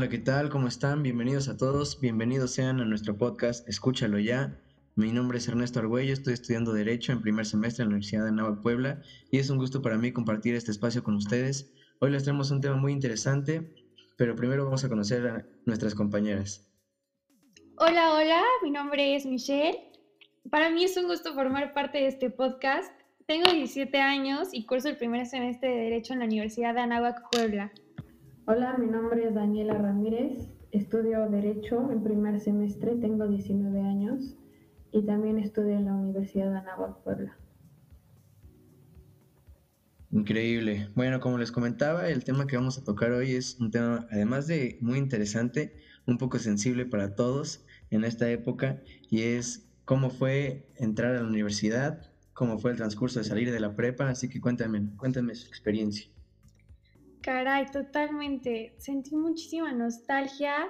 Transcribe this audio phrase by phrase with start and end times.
[0.00, 0.48] Hola, ¿qué tal?
[0.48, 1.02] ¿Cómo están?
[1.02, 2.00] Bienvenidos a todos.
[2.00, 4.58] Bienvenidos sean a nuestro podcast Escúchalo ya.
[4.96, 8.32] Mi nombre es Ernesto Argüello, estoy estudiando Derecho en primer semestre en la Universidad de
[8.32, 11.74] Nava Puebla y es un gusto para mí compartir este espacio con ustedes.
[11.98, 13.74] Hoy les traemos un tema muy interesante,
[14.16, 16.66] pero primero vamos a conocer a nuestras compañeras.
[17.76, 19.92] Hola, hola, mi nombre es Michelle.
[20.48, 22.90] Para mí es un gusto formar parte de este podcast.
[23.26, 27.30] Tengo 17 años y curso el primer semestre de Derecho en la Universidad de Anáhuac,
[27.30, 27.70] Puebla.
[28.52, 30.48] Hola, mi nombre es Daniela Ramírez.
[30.72, 34.34] Estudio Derecho en primer semestre, tengo 19 años
[34.90, 37.38] y también estudio en la Universidad de Anáhuac, Puebla.
[40.10, 40.88] Increíble.
[40.96, 44.48] Bueno, como les comentaba, el tema que vamos a tocar hoy es un tema, además
[44.48, 45.76] de muy interesante,
[46.08, 51.28] un poco sensible para todos en esta época, y es cómo fue entrar a la
[51.28, 55.46] universidad, cómo fue el transcurso de salir de la prepa, así que cuéntame, cuéntame su
[55.46, 56.10] experiencia.
[57.22, 58.74] Caray, totalmente.
[58.78, 60.68] Sentí muchísima nostalgia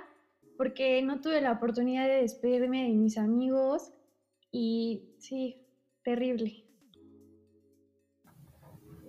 [0.57, 3.93] porque no tuve la oportunidad de despedirme de mis amigos
[4.51, 5.67] y sí,
[6.03, 6.65] terrible.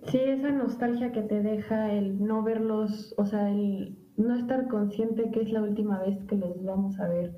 [0.06, 5.30] Sí, esa nostalgia que te deja el no verlos, o sea, el no estar consciente
[5.30, 7.34] que es la última vez que los vamos a ver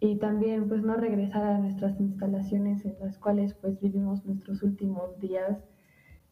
[0.00, 5.18] y también pues no regresar a nuestras instalaciones en las cuales pues vivimos nuestros últimos
[5.18, 5.58] días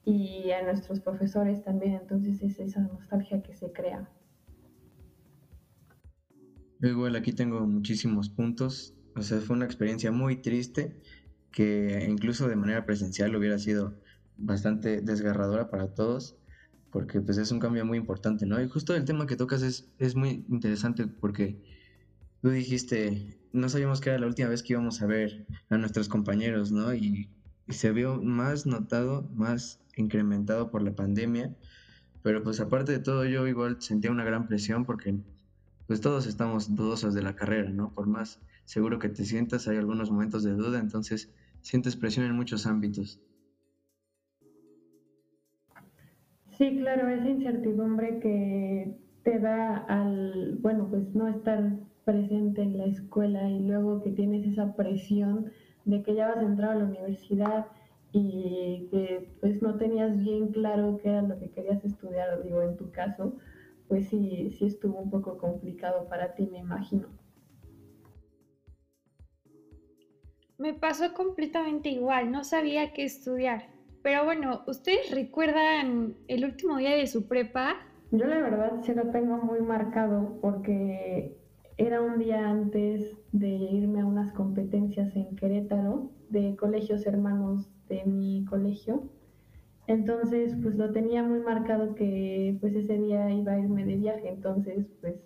[0.06, 4.08] y a nuestros profesores también, entonces es esa nostalgia que se crea.
[6.80, 10.96] igual aquí tengo muchísimos puntos, o sea, fue una experiencia muy triste
[11.50, 13.98] que incluso de manera presencial hubiera sido
[14.36, 16.36] bastante desgarradora para todos,
[16.92, 18.62] porque pues es un cambio muy importante, ¿no?
[18.62, 21.58] Y justo el tema que tocas es, es muy interesante porque
[22.42, 26.08] tú dijiste, no sabíamos que era la última vez que íbamos a ver a nuestros
[26.08, 26.94] compañeros, ¿no?
[26.94, 27.28] Y,
[27.66, 31.54] y se vio más notado, más incrementado por la pandemia,
[32.22, 35.16] pero pues aparte de todo yo igual sentía una gran presión porque
[35.86, 37.92] pues todos estamos dudosos de la carrera, ¿no?
[37.92, 41.30] Por más seguro que te sientas, hay algunos momentos de duda, entonces
[41.60, 43.20] sientes presión en muchos ámbitos.
[46.58, 52.86] Sí, claro, esa incertidumbre que te da al, bueno, pues no estar presente en la
[52.86, 55.50] escuela y luego que tienes esa presión
[55.86, 57.66] de que ya vas a entrar a la universidad
[58.12, 62.76] y que pues no tenías bien claro qué era lo que querías estudiar, digo, en
[62.76, 63.36] tu caso,
[63.88, 67.08] pues sí, sí estuvo un poco complicado para ti, me imagino.
[70.58, 73.68] Me pasó completamente igual, no sabía qué estudiar.
[74.02, 77.76] Pero bueno, ¿ustedes recuerdan el último día de su prepa?
[78.10, 81.36] Yo la verdad sí lo tengo muy marcado porque
[81.78, 88.04] era un día antes de irme a unas competencias en Querétaro de colegios hermanos de
[88.04, 89.10] mi colegio.
[89.86, 94.28] Entonces, pues lo tenía muy marcado que pues ese día iba a irme de viaje,
[94.28, 95.16] entonces pues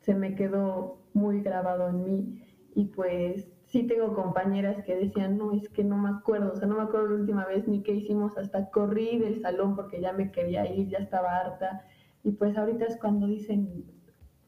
[0.00, 2.42] se me quedó muy grabado en mí
[2.74, 6.68] y pues sí tengo compañeras que decían, no, es que no me acuerdo, o sea,
[6.68, 10.12] no me acuerdo la última vez ni qué hicimos, hasta corrí del salón porque ya
[10.12, 11.84] me quería ir, ya estaba harta.
[12.22, 13.84] Y pues ahorita es cuando dicen,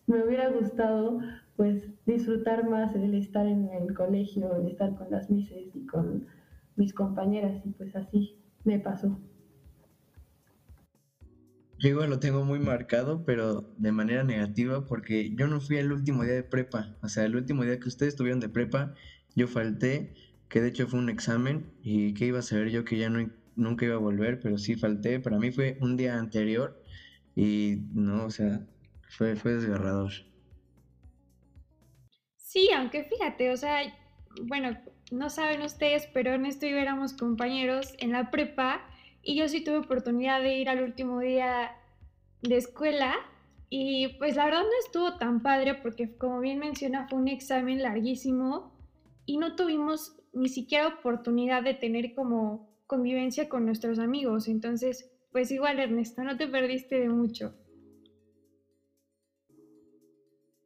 [0.09, 1.21] me hubiera gustado
[1.57, 6.27] pues disfrutar más el estar en el colegio, el estar con las mises y con
[6.77, 9.21] mis compañeras y pues así me pasó.
[11.79, 15.93] Yo igual lo tengo muy marcado, pero de manera negativa, porque yo no fui el
[15.93, 16.97] último día de prepa.
[17.03, 18.95] O sea, el último día que ustedes estuvieron de prepa,
[19.37, 20.13] yo falté,
[20.49, 23.31] que de hecho fue un examen, y que iba a saber yo que ya no,
[23.55, 25.21] nunca iba a volver, pero sí falté.
[25.21, 26.83] Para mí fue un día anterior,
[27.37, 28.67] y no, o sea,
[29.09, 30.13] fue, fue desgarrador.
[32.37, 33.81] Sí, aunque fíjate, o sea,
[34.43, 34.77] bueno,
[35.11, 38.81] no saben ustedes, pero Ernesto y yo éramos compañeros en la prepa
[39.23, 41.73] y yo sí tuve oportunidad de ir al último día
[42.43, 43.15] de escuela
[43.71, 47.83] y pues la verdad no estuvo tan padre porque como bien menciona fue un examen
[47.83, 48.73] larguísimo
[49.27, 54.49] y no tuvimos ni siquiera oportunidad de tener como convivencia con nuestros amigos.
[54.49, 57.55] Entonces, pues igual Ernesto, no te perdiste de mucho.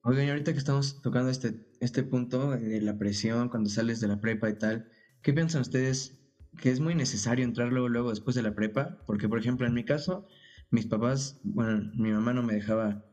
[0.05, 4.21] Oigan, ahorita que estamos tocando este, este punto de la presión cuando sales de la
[4.21, 4.85] prepa y tal,
[5.23, 6.19] ¿qué piensan ustedes
[6.61, 9.75] que es muy necesario entrar luego, luego después de la prepa, porque por ejemplo en
[9.75, 10.27] mi caso,
[10.71, 13.05] mis papás, bueno, mi mamá no me dejaba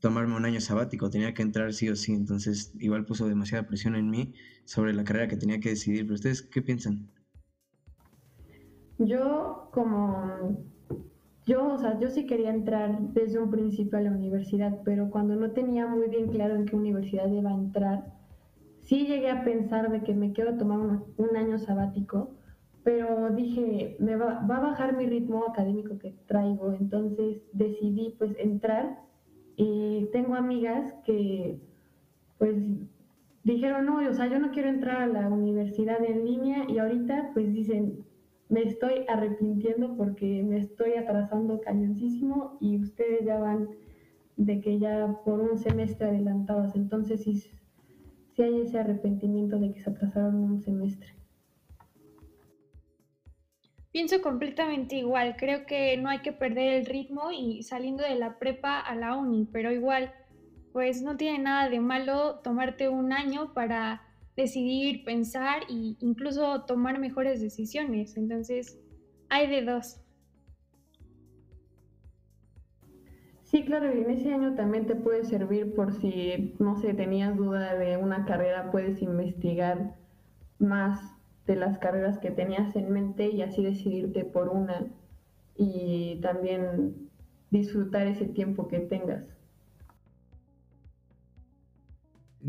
[0.00, 3.96] tomarme un año sabático, tenía que entrar sí o sí, entonces igual puso demasiada presión
[3.96, 4.34] en mí
[4.66, 7.08] sobre la carrera que tenía que decidir, pero ustedes, ¿qué piensan?
[8.98, 10.66] Yo como,
[11.46, 15.36] yo, o sea, yo sí quería entrar desde un principio a la universidad, pero cuando
[15.36, 18.12] no tenía muy bien claro en qué universidad iba a entrar,
[18.82, 20.78] sí llegué a pensar de que me quiero tomar
[21.16, 22.32] un año sabático,
[22.82, 28.36] pero dije, me va, va, a bajar mi ritmo académico que traigo, entonces decidí pues
[28.38, 29.00] entrar
[29.56, 31.58] Y tengo amigas que
[32.38, 32.56] pues
[33.44, 37.30] dijeron, no, o sea, yo no quiero entrar a la universidad en línea y ahorita
[37.34, 38.04] pues dicen,
[38.48, 43.68] me estoy arrepintiendo porque me estoy atrasando cañoncísimo y ustedes ya van
[44.36, 49.80] de que ya por un semestre adelantados, entonces sí, sí hay ese arrepentimiento de que
[49.80, 51.08] se atrasaron un semestre.
[53.90, 58.38] Pienso completamente igual, creo que no hay que perder el ritmo y saliendo de la
[58.38, 60.12] prepa a la uni, pero igual
[60.74, 64.05] pues no tiene nada de malo tomarte un año para
[64.36, 68.16] decidir, pensar e incluso tomar mejores decisiones.
[68.16, 68.78] Entonces,
[69.28, 70.00] hay de dos.
[73.44, 77.36] Sí, claro, y en ese año también te puede servir por si, no sé, tenías
[77.36, 79.94] duda de una carrera, puedes investigar
[80.58, 81.00] más
[81.46, 84.86] de las carreras que tenías en mente y así decidirte por una
[85.56, 87.08] y también
[87.50, 89.35] disfrutar ese tiempo que tengas.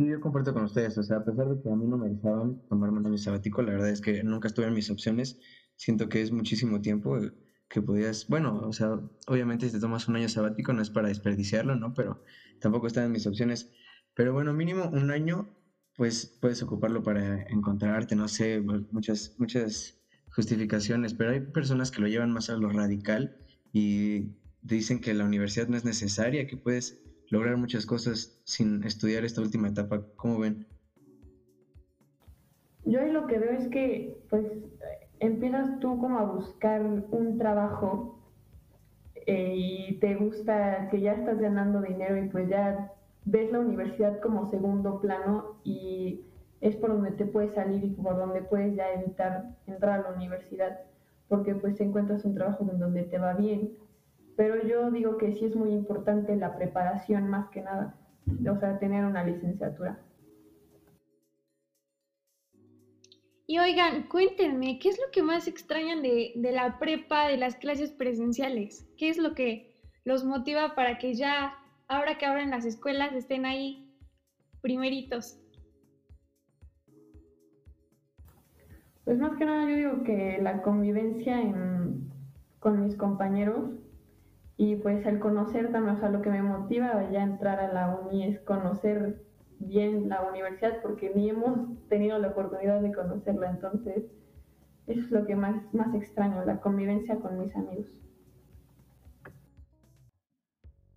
[0.06, 2.62] Yo comparto con ustedes, o sea, a pesar de que a mí no me dejaban
[2.70, 5.40] tomarme un año sabático, la verdad es que nunca estuve en mis opciones.
[5.76, 7.20] Siento que es muchísimo tiempo
[7.70, 11.08] que podías, bueno, o sea, obviamente si te tomas un año sabático no es para
[11.08, 11.94] desperdiciarlo, ¿no?
[11.94, 12.24] Pero
[12.62, 13.72] tampoco está en mis opciones.
[14.14, 15.58] Pero bueno, mínimo un año,
[15.96, 18.62] pues puedes ocuparlo para encontrarte, no sé,
[18.92, 20.00] muchas, muchas
[20.30, 23.38] justificaciones, pero hay personas que lo llevan más a lo radical
[23.74, 29.26] y dicen que la universidad no es necesaria, que puedes lograr muchas cosas sin estudiar
[29.26, 30.02] esta última etapa.
[30.16, 30.66] ¿Cómo ven?
[32.86, 34.46] Yo lo que veo es que pues
[35.20, 38.18] empiezas tú como a buscar un trabajo
[39.28, 42.94] eh, y te gusta que ya estás ganando dinero y pues ya
[43.26, 46.22] ves la universidad como segundo plano y
[46.62, 50.16] es por donde te puedes salir y por donde puedes ya evitar entrar a la
[50.16, 50.80] universidad
[51.28, 53.74] porque pues encuentras un trabajo en donde te va bien
[54.38, 57.98] pero yo digo que sí es muy importante la preparación más que nada,
[58.50, 60.00] o sea, tener una licenciatura.
[63.48, 67.56] Y oigan, cuéntenme, ¿qué es lo que más extrañan de, de, la prepa, de las
[67.56, 68.88] clases presenciales?
[68.98, 69.74] ¿Qué es lo que
[70.04, 71.56] los motiva para que ya,
[71.88, 73.90] ahora que abren las escuelas, estén ahí
[74.62, 75.40] primeritos?
[79.04, 82.12] Pues más que nada yo digo que la convivencia en,
[82.60, 83.87] con mis compañeros
[84.58, 87.96] y pues el conocer también, o sea, lo que me motiva ya entrar a la
[87.96, 89.24] uni es conocer
[89.60, 94.06] bien la universidad, porque ni hemos tenido la oportunidad de conocerla, entonces
[94.88, 97.88] eso es lo que más, más extraño, la convivencia con mis amigos.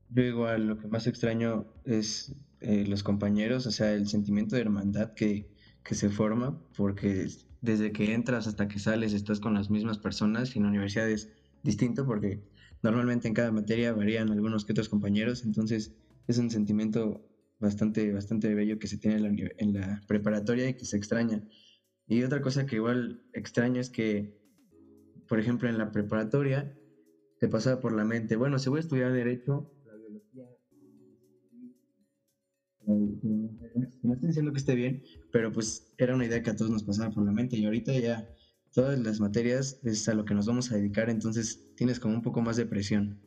[0.08, 4.62] Yo igual, lo que más extraño es eh, los compañeros, o sea, el sentimiento de
[4.62, 5.50] hermandad que,
[5.84, 7.26] que se forma, porque
[7.60, 11.08] desde que entras hasta que sales estás con las mismas personas y en la universidad
[11.10, 11.30] es
[11.62, 12.40] distinto porque
[12.82, 15.92] Normalmente en cada materia varían algunos que otros compañeros, entonces
[16.26, 17.20] es un sentimiento
[17.58, 21.42] bastante, bastante bello que se tiene en la, preparatoria y que se extraña.
[22.06, 24.32] Y otra cosa que igual extraño es que,
[25.28, 26.72] por ejemplo, en la preparatoria
[27.38, 30.46] te pasaba por la mente, bueno, si voy a estudiar derecho, la biología...
[34.02, 36.82] No estoy diciendo que esté bien, pero pues era una idea que a todos nos
[36.82, 38.26] pasaba por la mente y ahorita ya
[38.72, 42.22] todas las materias es a lo que nos vamos a dedicar, entonces tienes como un
[42.22, 43.18] poco más de presión.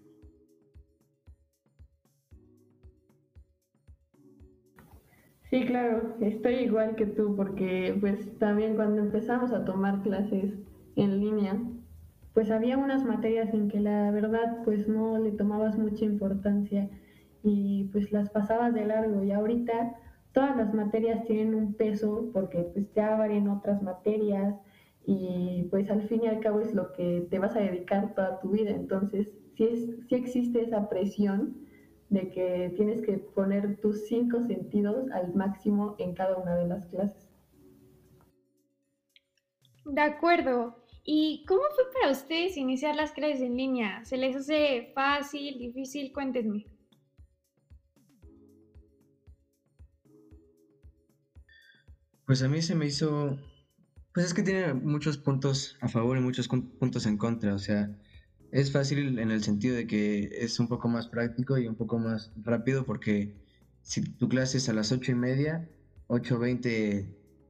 [5.50, 10.52] Sí, claro, estoy igual que tú porque pues también cuando empezamos a tomar clases
[10.96, 11.62] en línea,
[12.34, 16.90] pues había unas materias en que la verdad pues no le tomabas mucha importancia
[17.44, 19.96] y pues las pasabas de largo y ahorita
[20.32, 24.56] todas las materias tienen un peso porque pues ya varían otras materias,
[25.06, 28.40] y pues al fin y al cabo es lo que te vas a dedicar toda
[28.40, 28.72] tu vida.
[28.72, 31.58] Entonces, sí, es, sí existe esa presión
[32.10, 36.86] de que tienes que poner tus cinco sentidos al máximo en cada una de las
[36.88, 37.28] clases.
[39.86, 40.76] De acuerdo.
[41.06, 44.06] ¿Y cómo fue para ustedes iniciar las clases en línea?
[44.06, 46.14] ¿Se les hace fácil, difícil?
[46.14, 46.66] Cuéntenme.
[52.26, 53.38] Pues a mí se me hizo
[54.14, 57.56] pues es que tiene muchos puntos a favor y muchos puntos en contra.
[57.56, 57.90] O sea,
[58.52, 61.98] es fácil en el sentido de que es un poco más práctico y un poco
[61.98, 63.32] más rápido porque
[63.82, 65.68] si tu clase es a las ocho y media,
[66.08, 67.08] 8.20,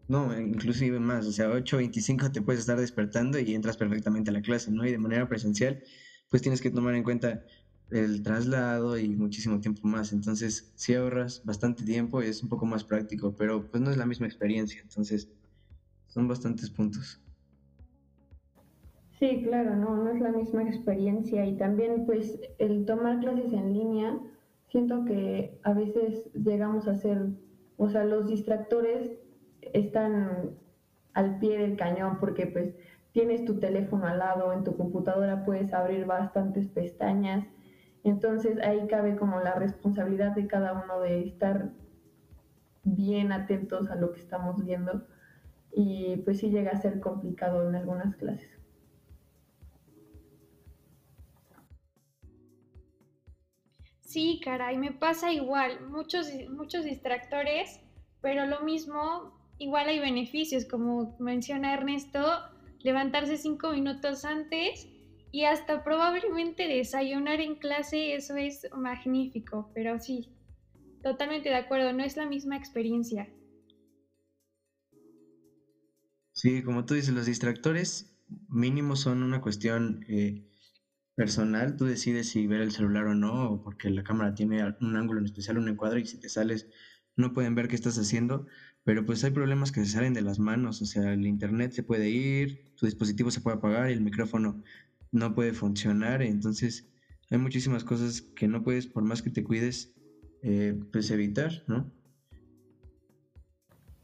[0.08, 4.41] no, inclusive más, o sea, 8.25 te puedes estar despertando y entras perfectamente a la
[4.41, 4.86] clase, ¿no?
[4.86, 5.79] Y de manera presencial,
[6.29, 7.41] pues tienes que tomar en cuenta
[7.91, 10.13] el traslado y muchísimo tiempo más.
[10.13, 14.05] Entonces, si ahorras bastante tiempo es un poco más práctico, pero pues no es la
[14.05, 14.82] misma experiencia.
[14.82, 15.29] Entonces,
[16.13, 17.20] son bastantes puntos.
[19.17, 21.43] Sí, claro, no, no es la misma experiencia.
[21.46, 24.20] Y también pues el tomar clases en línea
[24.67, 27.29] siento que a veces llegamos a ser,
[27.77, 29.17] o sea, los distractores
[29.74, 30.51] están
[31.13, 32.75] al pie del cañón porque pues
[33.12, 37.48] tienes tu teléfono al lado, en tu computadora puedes abrir bastantes pestañas,
[38.03, 41.72] entonces ahí cabe como la responsabilidad de cada uno de estar
[42.84, 45.08] bien atentos a lo que estamos viendo
[45.75, 48.50] y pues sí llega a ser complicado en algunas clases.
[54.01, 57.80] Sí, caray, me pasa igual, muchos, muchos distractores,
[58.22, 62.24] pero lo mismo, igual hay beneficios, como menciona Ernesto,
[62.84, 64.88] levantarse cinco minutos antes
[65.32, 70.30] y hasta probablemente desayunar en clase, eso es magnífico, pero sí,
[71.01, 73.27] totalmente de acuerdo, no es la misma experiencia.
[76.44, 78.14] Sí, como tú dices, los distractores
[78.50, 80.44] mínimos son una cuestión eh,
[81.16, 85.22] personal, tú decides si ver el celular o no, porque la cámara tiene un ángulo
[85.22, 86.68] en especial, un encuadro, y si te sales
[87.16, 88.46] no pueden ver qué estás haciendo,
[88.84, 91.84] pero pues hay problemas que se salen de las manos, o sea, el internet se
[91.84, 94.62] puede ir, tu dispositivo se puede apagar el micrófono
[95.14, 96.90] no puede funcionar, entonces
[97.30, 99.94] hay muchísimas cosas que no puedes, por más que te cuides,
[100.42, 101.90] eh, pues evitar, ¿no?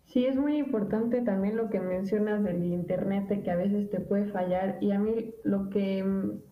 [0.09, 3.99] Sí, es muy importante también lo que mencionas del internet, de que a veces te
[3.99, 6.03] puede fallar y a mí lo que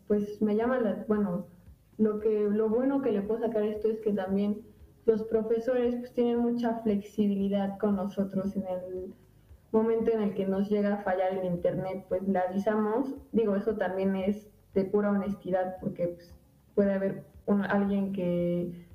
[0.07, 1.47] pues me llama la, bueno,
[1.97, 4.61] lo que lo bueno que le puedo sacar esto es que también
[5.07, 9.13] los profesores pues tienen mucha flexibilidad con nosotros en el
[9.71, 13.75] momento en el que nos llega a fallar el internet, pues le avisamos, digo, eso
[13.75, 16.31] también es de pura honestidad porque pues,
[16.75, 17.23] puede haber
[17.69, 18.85] alguien que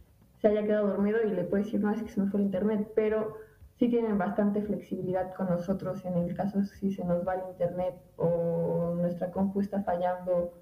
[0.41, 2.47] se haya quedado dormido y le puede decir, no, es que se me fue el
[2.47, 3.35] internet, pero
[3.79, 7.95] sí tienen bastante flexibilidad con nosotros en el caso si se nos va el internet
[8.17, 10.53] o nuestra compu está fallando,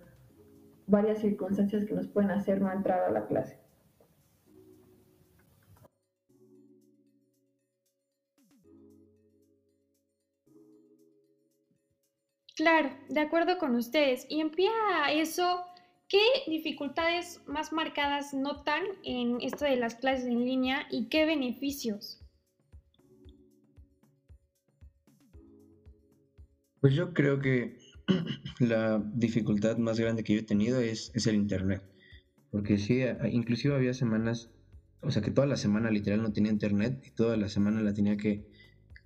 [0.86, 3.60] varias circunstancias que nos pueden hacer no entrar a la clase.
[12.60, 14.26] Claro, de acuerdo con ustedes.
[14.28, 14.68] Y en pie
[15.02, 15.64] a eso,
[16.08, 22.19] ¿qué dificultades más marcadas notan en esto de las clases en línea y qué beneficios?
[26.80, 27.76] Pues yo creo que
[28.58, 31.82] la dificultad más grande que yo he tenido es, el internet.
[32.50, 34.50] Porque sí, inclusive había semanas,
[35.02, 37.92] o sea que toda la semana literal no tenía internet y toda la semana la
[37.92, 38.48] tenía que,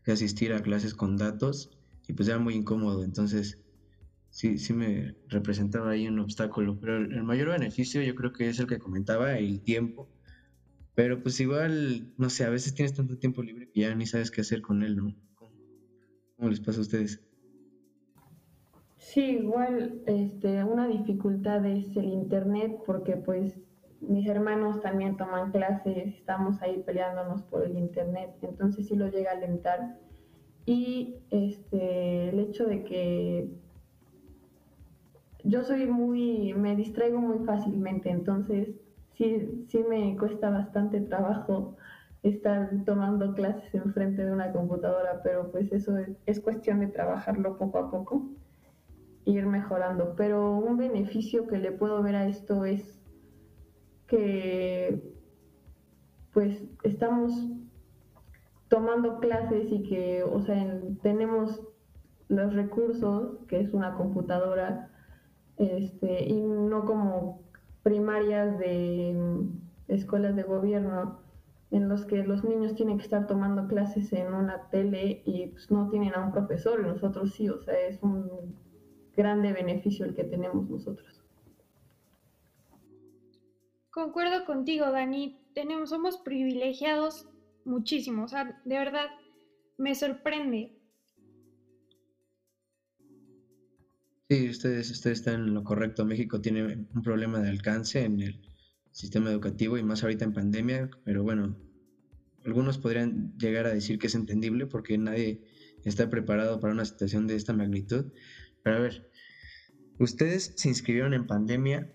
[0.06, 1.70] asistir a clases con datos
[2.06, 3.04] y pues era muy incómodo.
[3.04, 3.58] Entonces
[4.30, 6.78] sí, sí me representaba ahí un obstáculo.
[6.78, 10.10] Pero el, mayor beneficio yo creo que es el que comentaba, el tiempo.
[10.94, 14.30] Pero pues igual, no sé, a veces tienes tanto tiempo libre que ya ni sabes
[14.30, 15.16] qué hacer con él, ¿no?
[16.36, 17.20] cómo les pasa a ustedes?
[19.04, 23.60] Sí, igual este, una dificultad es el internet porque pues
[24.00, 29.30] mis hermanos también toman clases, estamos ahí peleándonos por el internet, entonces sí lo llega
[29.32, 29.98] a alentar.
[30.64, 33.50] Y este, el hecho de que
[35.44, 38.70] yo soy muy, me distraigo muy fácilmente, entonces
[39.12, 41.76] sí, sí me cuesta bastante trabajo
[42.22, 45.92] estar tomando clases enfrente de una computadora, pero pues eso
[46.24, 48.30] es cuestión de trabajarlo poco a poco
[49.24, 50.14] ir mejorando.
[50.16, 53.00] Pero un beneficio que le puedo ver a esto es
[54.06, 55.14] que
[56.32, 57.32] pues estamos
[58.68, 61.62] tomando clases y que, o sea, tenemos
[62.28, 64.90] los recursos, que es una computadora,
[65.56, 67.40] este, y no como
[67.84, 69.16] primarias de
[69.86, 71.20] escuelas de gobierno
[71.70, 75.70] en los que los niños tienen que estar tomando clases en una tele y pues,
[75.70, 78.56] no tienen a un profesor y nosotros sí, o sea, es un
[79.16, 81.22] grande beneficio el que tenemos nosotros.
[83.90, 85.38] Concuerdo contigo, Dani.
[85.54, 87.28] Tenemos, somos privilegiados
[87.64, 88.24] muchísimo.
[88.24, 89.06] O sea, de verdad,
[89.78, 90.76] me sorprende.
[94.28, 96.04] Sí, ustedes, ustedes están en lo correcto.
[96.04, 98.40] México tiene un problema de alcance en el
[98.90, 101.56] sistema educativo y más ahorita en pandemia, pero bueno,
[102.44, 105.42] algunos podrían llegar a decir que es entendible porque nadie
[105.84, 108.06] está preparado para una situación de esta magnitud,
[108.64, 109.08] pero a ver,
[109.98, 111.92] ustedes se inscribieron en pandemia,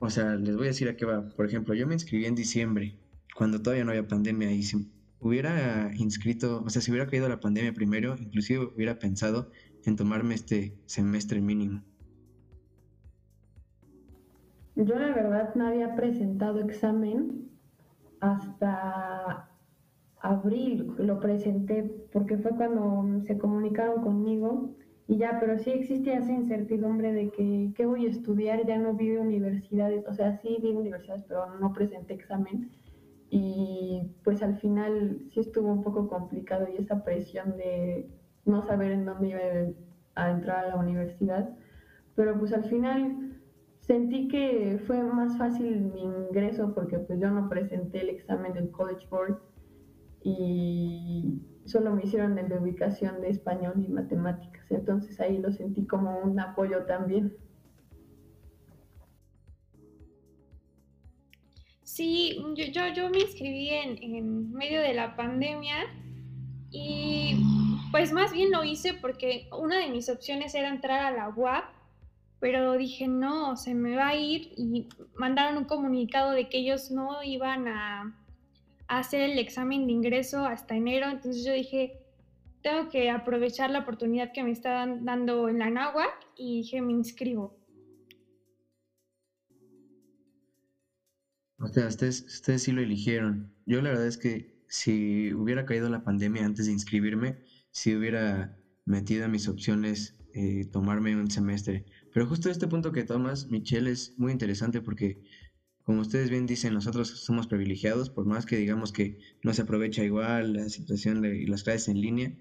[0.00, 1.28] o sea, les voy a decir a qué va.
[1.28, 2.98] Por ejemplo, yo me inscribí en diciembre,
[3.36, 7.40] cuando todavía no había pandemia, y si hubiera inscrito, o sea, si hubiera caído la
[7.40, 9.50] pandemia primero, inclusive hubiera pensado
[9.84, 11.82] en tomarme este semestre mínimo.
[14.76, 17.50] Yo la verdad no había presentado examen
[18.20, 19.50] hasta
[20.20, 24.74] abril, lo presenté porque fue cuando se comunicaron conmigo
[25.08, 28.92] y ya, pero sí existía esa incertidumbre de que qué voy a estudiar, ya no
[28.94, 32.70] vi universidades, o sea, sí vi universidades, pero no presenté examen.
[33.30, 38.08] y pues al final sí estuvo un poco complicado y esa presión de
[38.44, 39.40] no saber en dónde iba
[40.14, 41.56] a entrar a la universidad,
[42.14, 43.40] pero pues al final
[43.80, 48.70] sentí que fue más fácil mi ingreso porque pues yo no presenté el examen del
[48.70, 49.38] College Board
[50.22, 56.18] y solo me hicieron de ubicación de español y matemáticas, entonces ahí lo sentí como
[56.20, 57.36] un apoyo también.
[61.82, 65.74] Sí, yo, yo, me inscribí en, en, medio de la pandemia
[66.70, 67.34] y
[67.90, 71.64] pues más bien lo hice porque una de mis opciones era entrar a la UAP,
[72.40, 76.90] pero dije no, se me va a ir y mandaron un comunicado de que ellos
[76.90, 78.14] no iban a,
[78.88, 82.00] hacer el examen de ingreso hasta enero, entonces yo dije,
[82.62, 86.92] tengo que aprovechar la oportunidad que me estaban dando en la NAWAC y dije, me
[86.92, 87.56] inscribo.
[91.60, 93.52] O sea, ustedes, ustedes sí lo eligieron.
[93.66, 97.38] Yo la verdad es que si hubiera caído la pandemia antes de inscribirme,
[97.70, 101.84] si hubiera metido en mis opciones eh, tomarme un semestre.
[102.12, 105.20] Pero justo este punto que tomas, Michelle, es muy interesante porque,
[105.88, 110.04] como ustedes bien dicen, nosotros somos privilegiados, por más que digamos que no se aprovecha
[110.04, 112.36] igual la situación y las clases en línea,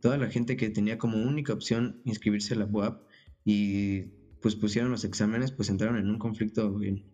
[0.00, 3.02] toda la gente que tenía como única opción inscribirse a la UAP
[3.44, 4.02] y
[4.40, 7.04] pues pusieron los exámenes, pues entraron en un conflicto en,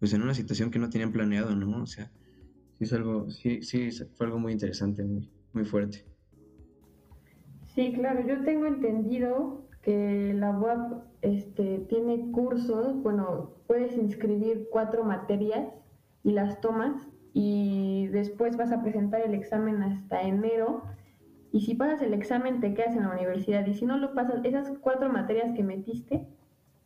[0.00, 1.84] pues en una situación que no tenían planeado, ¿no?
[1.84, 2.10] O sea,
[2.76, 6.04] sí es algo, sí, sí fue algo muy interesante, muy, muy fuerte.
[7.72, 15.04] Sí, claro, yo tengo entendido que la UAP este, tiene cursos, bueno, puedes inscribir cuatro
[15.04, 15.68] materias
[16.22, 20.84] y las tomas y después vas a presentar el examen hasta enero
[21.52, 24.40] y si pasas el examen te quedas en la universidad y si no lo pasas,
[24.44, 26.26] esas cuatro materias que metiste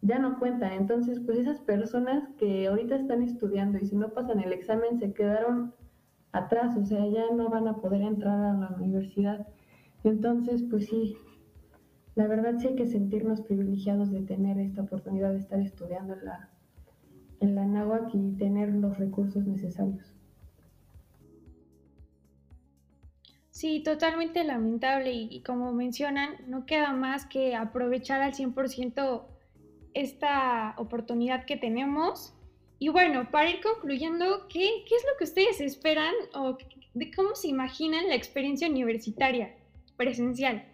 [0.02, 0.72] ya no cuentan.
[0.72, 5.12] Entonces, pues esas personas que ahorita están estudiando y si no pasan el examen se
[5.12, 5.72] quedaron
[6.32, 9.46] atrás, o sea, ya no van a poder entrar a la universidad.
[10.04, 11.16] Entonces, pues sí,
[12.18, 16.24] la verdad sí hay que sentirnos privilegiados de tener esta oportunidad de estar estudiando en
[16.24, 16.50] la,
[17.38, 20.04] en la y tener los recursos necesarios.
[23.50, 29.22] Sí, totalmente lamentable y, y, como mencionan, no queda más que aprovechar al 100%
[29.94, 32.34] esta oportunidad que tenemos.
[32.80, 36.58] Y bueno, para ir concluyendo, ¿qué, ¿qué, es lo que ustedes esperan o
[36.94, 39.54] de cómo se imaginan la experiencia universitaria
[39.96, 40.64] presencial?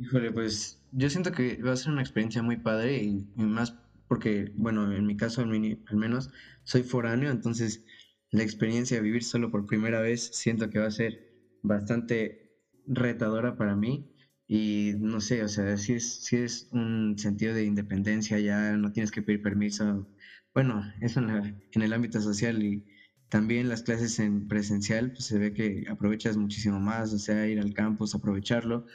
[0.00, 3.74] Híjole, pues yo siento que va a ser una experiencia muy padre y, más
[4.08, 6.30] porque, bueno, en mi caso al, menos
[6.64, 7.84] soy foráneo, entonces
[8.30, 11.20] la experiencia de vivir solo por primera vez siento que va a ser
[11.62, 12.50] bastante
[12.86, 14.10] retadora para mí
[14.48, 18.92] y no sé, o sea, si es, si es un sentido de independencia, ya no
[18.92, 20.08] tienes que pedir permiso.
[20.54, 22.86] Bueno, eso en, en el ámbito social y
[23.28, 27.60] también las clases en presencial, pues se ve que aprovechas muchísimo más, o sea, ir
[27.60, 28.86] al campus, aprovecharlo.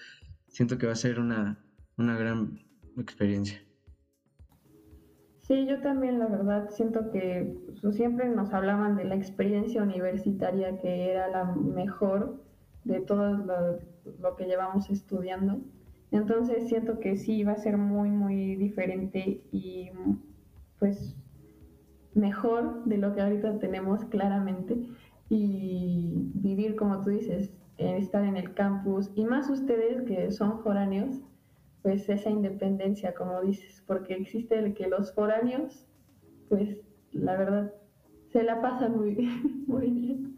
[0.56, 1.60] Siento que va a ser una,
[1.98, 2.58] una gran
[2.98, 3.60] experiencia.
[5.42, 10.80] Sí, yo también, la verdad, siento que pues, siempre nos hablaban de la experiencia universitaria
[10.80, 12.42] que era la mejor
[12.86, 13.36] de todo
[14.22, 15.60] lo, que llevamos estudiando.
[16.12, 19.90] Entonces siento que sí va a ser muy, muy diferente y
[20.80, 21.18] pues
[22.14, 24.88] mejor de lo que ahorita tenemos claramente
[25.28, 31.22] y vivir como tú dices, estar en el campus y más ustedes que son foráneos,
[31.82, 35.86] pues esa independencia como dices, porque existe el que los foráneos,
[36.50, 36.78] pues
[37.12, 37.74] la verdad,
[38.32, 39.16] se la pasan muy,
[39.68, 40.36] muy bien.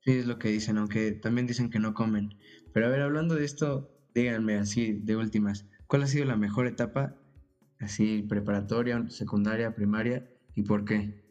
[0.00, 2.30] Sí, es lo que dicen, aunque también dicen que no comen.
[2.72, 6.66] Pero a ver, hablando de esto, díganme así, de últimas, ¿cuál ha sido la mejor
[6.66, 7.16] etapa,
[7.80, 11.25] así, preparatoria, secundaria, primaria, y por qué?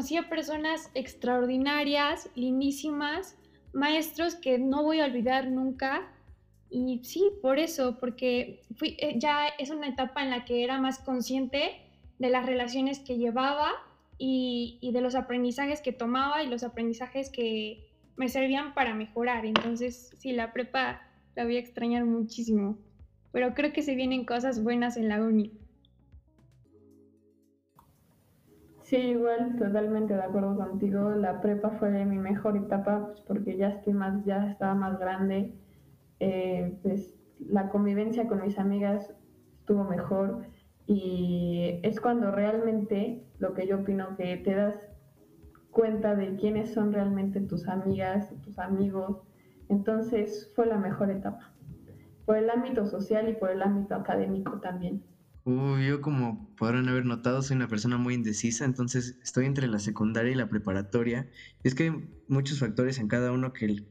[0.00, 3.36] Conocí a personas extraordinarias, lindísimas,
[3.74, 6.10] maestros que no voy a olvidar nunca.
[6.70, 11.00] Y sí, por eso, porque eh, ya es una etapa en la que era más
[11.00, 11.82] consciente
[12.18, 13.72] de las relaciones que llevaba
[14.16, 17.86] y, y, de los aprendizajes que tomaba y los aprendizajes que
[18.16, 19.44] me servían para mejorar.
[19.44, 21.02] Entonces, sí, la prepa
[21.36, 22.78] la voy a extrañar muchísimo,
[23.32, 25.52] pero creo que se vienen cosas buenas en la uni.
[28.90, 31.10] Sí, igual, totalmente de acuerdo contigo.
[31.10, 35.54] La prepa fue mi mejor etapa pues, porque ya estoy más, ya estaba más grande.
[36.18, 39.14] Eh, pues la convivencia con mis amigas
[39.60, 40.42] estuvo mejor
[40.88, 44.74] y es cuando realmente lo que yo opino que te das
[45.70, 49.22] cuenta de quiénes son realmente tus amigas, tus amigos.
[49.68, 51.54] Entonces fue la mejor etapa,
[52.26, 55.04] por el ámbito social y por el ámbito académico también.
[55.52, 59.80] Uy, yo como podrán haber notado soy una persona muy indecisa, entonces estoy entre la
[59.80, 61.28] secundaria y la preparatoria.
[61.64, 61.90] Es que hay
[62.28, 63.84] muchos factores en cada uno que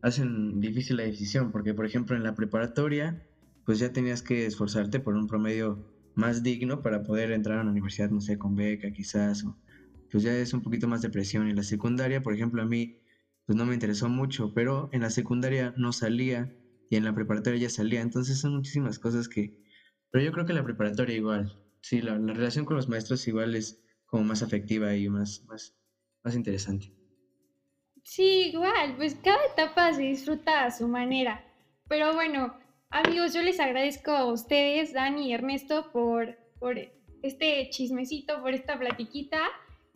[0.00, 3.22] hacen difícil la decisión, porque por ejemplo en la preparatoria
[3.66, 7.72] pues ya tenías que esforzarte por un promedio más digno para poder entrar a una
[7.72, 9.58] universidad, no sé, con beca quizás, o
[10.10, 11.46] pues ya es un poquito más de presión.
[11.46, 12.96] En la secundaria, por ejemplo, a mí
[13.44, 16.50] pues no me interesó mucho, pero en la secundaria no salía
[16.88, 19.60] y en la preparatoria ya salía, entonces son muchísimas cosas que...
[20.10, 23.54] Pero yo creo que la preparatoria igual, sí, la, la relación con los maestros igual
[23.54, 25.76] es como más afectiva y más, más,
[26.24, 26.92] más interesante.
[28.02, 31.44] Sí, igual, pues cada etapa se disfruta a su manera.
[31.88, 32.56] Pero bueno,
[32.90, 36.76] amigos, yo les agradezco a ustedes, Dani y Ernesto, por, por
[37.22, 39.40] este chismecito, por esta platiquita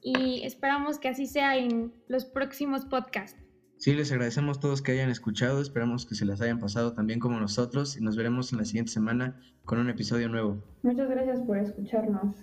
[0.00, 3.43] y esperamos que así sea en los próximos podcasts.
[3.76, 7.20] Sí, les agradecemos a todos que hayan escuchado, esperamos que se las hayan pasado también
[7.20, 10.62] como nosotros y nos veremos en la siguiente semana con un episodio nuevo.
[10.82, 12.36] Muchas gracias por escucharnos.